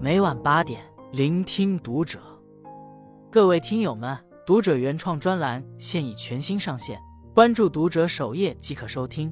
[0.00, 2.20] 每晚八点，聆听读者。
[3.32, 7.00] 各位听友们，读者原创专栏现已全新上线，
[7.34, 9.28] 关注读者首页即可收听。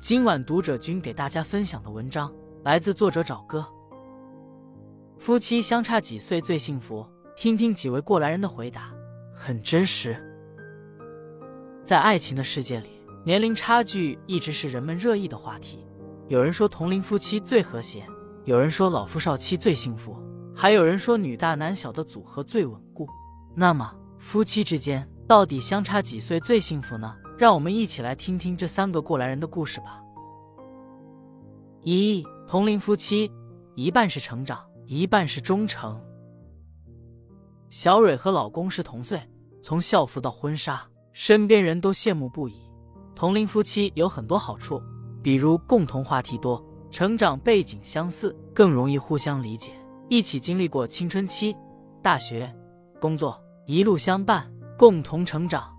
[0.00, 2.32] 今晚读者君给大家分享的文章
[2.62, 3.66] 来自作者找哥。
[5.18, 7.04] 夫妻相差几岁最幸福？
[7.34, 8.92] 听听几位过来人的回答，
[9.34, 10.16] 很真实。
[11.82, 12.90] 在爱情的世界里，
[13.24, 15.84] 年龄差距一直是人们热议的话题。
[16.28, 18.06] 有人说同龄夫妻最和谐，
[18.48, 20.16] 有人说老夫少妻最幸福，
[20.56, 23.06] 还有人说女大男小的组合最稳固。
[23.54, 27.14] 那么，夫妻之间到底相差几岁最幸福呢？
[27.36, 30.00] 让我们一起来听听这三个过来人的故事吧。
[31.82, 33.30] 一同龄夫妻，
[33.74, 36.00] 一半是成长，一半是忠诚。
[37.68, 39.20] 小蕊和老公是同岁，
[39.60, 42.54] 从校服到婚纱，身边人都羡慕不已。
[43.14, 44.82] 同龄夫妻有很多好处。
[45.20, 49.72] 比如共同话题多，成长背景相似，更容易互相理解，
[50.08, 51.54] 一起经历过青春期、
[52.02, 52.52] 大学、
[53.00, 55.70] 工作，一路相伴，共同成长。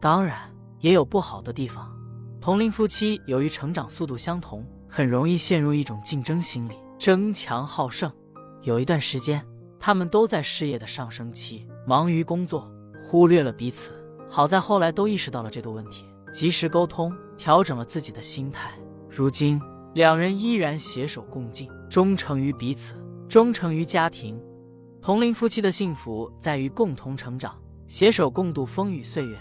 [0.00, 0.38] 当然，
[0.80, 1.90] 也有不好的地方。
[2.40, 8.10] 同龄夫妻由于成长速度相同，很容易陷入一种竞争心理，争强好胜。
[8.62, 9.44] 有一段时间，
[9.78, 13.92] 他们都在事业的上升期，忙于工作，忽略了彼此。
[14.30, 18.72] 好在后来都意识到了这个问题，及时沟通，调整了自己的心态。
[19.08, 19.60] 如今，
[19.94, 22.94] 两人依然携手共进，忠诚于彼此，
[23.28, 24.40] 忠诚于家庭。
[25.02, 29.38] 同龄夫妻的幸福在于共同成长，携手共度风雨岁月。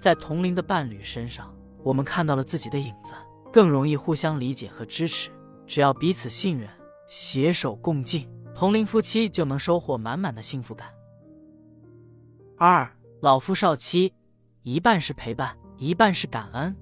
[0.00, 3.14] 在同龄的伴侣身上，我们看到了自己的影子，
[3.52, 5.30] 更容易互相理解和支持。
[5.66, 6.68] 只要彼此信任，
[7.06, 10.88] 携手共进，同龄夫妻就能收获满满的幸福感。
[12.58, 14.12] 二老夫少妻，
[14.62, 16.74] 一半是陪伴，一半是感恩。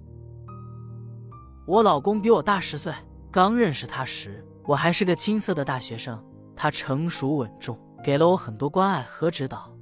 [1.67, 2.93] 我老公比我大十岁，
[3.33, 6.21] 刚认识他时，我还是个青涩的大学生。
[6.57, 9.73] 他成熟稳重，给了我很多关爱和指导。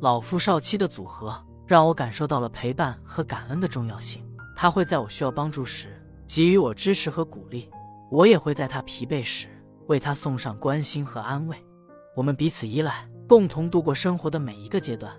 [0.00, 4.24] 老夫少妻的组合让我感受到了陪伴和感恩的重要性。
[4.56, 7.70] 他会在我需要帮助时给予我支持和鼓励，
[8.10, 9.48] 我也会在他疲惫时
[9.86, 11.56] 为他送上关心和安慰。
[12.16, 15.12] 我们彼此依赖，共同度过生活的每一个阶段。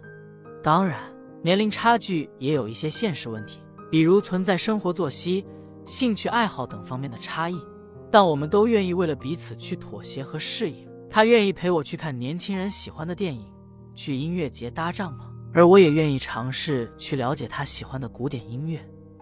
[0.64, 1.00] 当然，
[1.44, 3.59] 年龄差距也有一些现实问题，
[3.92, 5.46] 比如存在生活作息。
[5.86, 7.62] 兴趣爱好等方面的差异，
[8.12, 10.88] 但我们都愿意为了彼此去妥协和适应。
[11.10, 13.46] 他愿意陪我去看年轻人喜欢的电影，
[13.94, 15.24] 去音乐节搭帐篷，
[15.54, 18.80] 而我也愿意尝试去了解他喜欢的古典音乐、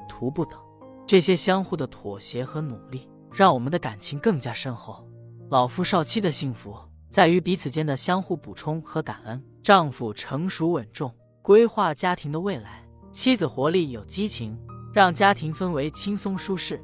[0.07, 0.59] 徒步等。
[1.05, 5.07] 这些相互的妥协和努力，让我们的感情更加深厚。
[5.49, 6.75] 老夫少妻的幸福
[7.09, 9.43] 在于彼此间的相互补充和感恩。
[9.61, 14.57] 丈夫成熟稳重，规划家庭的未来；妻子活力有激情。
[14.93, 16.79] 让家庭氛围轻松舒适，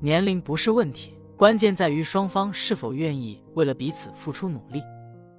[0.00, 4.82] 年龄不是问题，关键在于双方是否愿意为了彼此付出努力。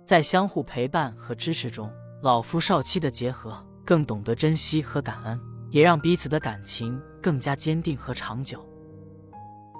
[0.05, 1.91] 在相互陪伴和支持中，
[2.21, 5.39] 老夫少妻的结合更懂得珍惜和感恩，
[5.71, 8.63] 也让彼此的感情更加坚定和长久。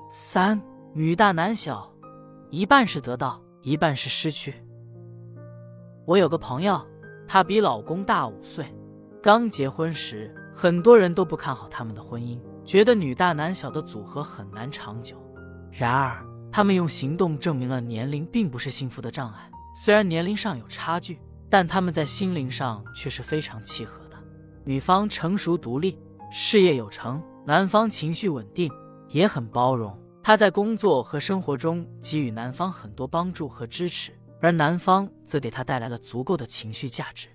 [0.10, 0.60] 三
[0.92, 1.88] 女大男小，
[2.50, 4.56] 一半是得到，一半是失去。
[6.06, 6.84] 我有个朋友，
[7.28, 8.66] 她比老公大五岁，
[9.22, 10.34] 刚结婚时。
[10.56, 15.16] 很多人都不看好他们的婚姻，觉得女大男小的组合很难长久。
[15.72, 19.50] 然而，他们用行动证明了年龄并不是幸福的障碍。
[19.76, 21.20] 虽然年龄上有差距，
[21.50, 24.18] 但他们在心灵上却是非常契合的。
[24.66, 25.98] 女方成熟独立，
[26.32, 28.72] 事业有成；男方情绪稳定，
[29.10, 29.98] 也很包容。
[30.24, 34.12] 他在工作和生活中给予男方很多帮助和支持，
[34.42, 37.28] 而男方则给他带来了足够的情绪价值。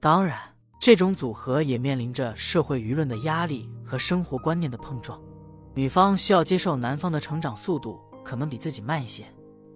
[0.00, 0.38] 当然。
[0.78, 5.18] 这种组合也面临着社会舆论的压力和生活观念的碰撞，
[5.76, 9.26] 女方需要接受男方的成长速度可能比自己慢一些，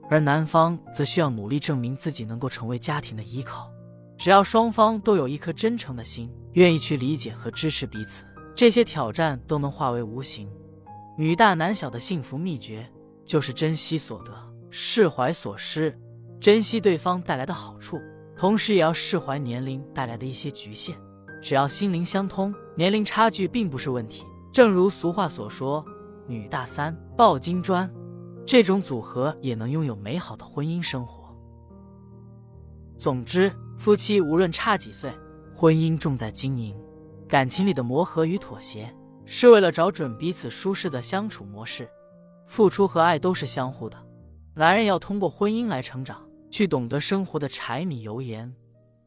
[0.08, 3.70] 而男方则需要努力证明自己能够成为家庭的依靠。
[4.16, 8.24] 只要双方都有一颗真诚的心，愿意去理解和支持彼此，
[8.54, 10.50] 这些挑战都能化为无形。
[11.18, 12.90] 女大男小的幸福秘诀
[13.26, 14.32] 就是珍惜所得，
[14.70, 15.94] 释怀所失，
[16.40, 18.00] 珍惜对方带来的好处。
[18.38, 20.96] 同时也要释怀年龄带来的一些局限，
[21.42, 24.24] 只要心灵相通，年龄差距并不是问题。
[24.52, 25.84] 正如俗话所说
[26.26, 27.90] “女大三抱金砖”，
[28.46, 31.34] 这种组合也能拥有美好的婚姻生活。
[32.96, 35.12] 总之，夫妻无论差几岁，
[35.54, 36.76] 婚姻重在经营，
[37.28, 38.94] 感情里的磨合与妥协，
[39.24, 41.88] 是为了找准彼此舒适的相处模式。
[42.46, 43.96] 付出和爱都是相互的，
[44.54, 46.26] 男人要通过婚姻来成长。
[46.50, 48.52] 去懂得生活的柴米油盐，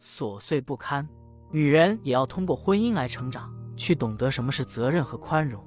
[0.02, 1.06] 琐碎不堪；
[1.52, 5.64] 女人也要通过婚姻来成长，去懂得什么是责任和宽容。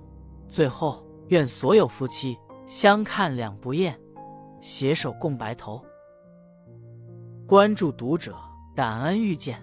[0.49, 3.99] 最后，愿所有夫妻相看两不厌，
[4.61, 5.85] 携手共白头。
[7.47, 8.37] 关注读者，
[8.75, 9.63] 感恩遇见。